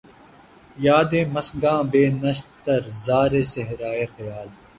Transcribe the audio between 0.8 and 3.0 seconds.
یادِ مژگاں بہ نشتر